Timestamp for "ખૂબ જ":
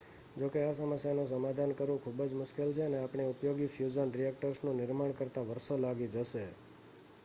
2.03-2.35